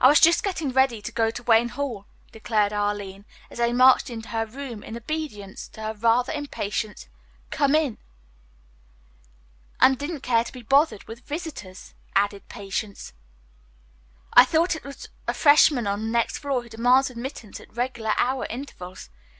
[0.00, 4.10] "I was just getting ready to go to Wayne Hall," declared Arline, as they marched
[4.10, 7.08] into her room in obedience to her rather impatient
[7.50, 7.98] "Come in."
[9.80, 13.12] "And didn't care to be bothered with visitors," added Patience.
[14.34, 18.14] "I thought it was a freshman on the next floor who demands admittance at regular
[18.18, 19.10] hour intervals.